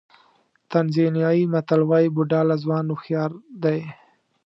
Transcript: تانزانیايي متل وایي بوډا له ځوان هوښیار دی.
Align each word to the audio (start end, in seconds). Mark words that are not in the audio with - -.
تانزانیايي 0.71 1.43
متل 1.53 1.81
وایي 1.89 2.09
بوډا 2.15 2.41
له 2.49 2.55
ځوان 2.63 2.85
هوښیار 2.89 3.31
دی. 3.63 3.79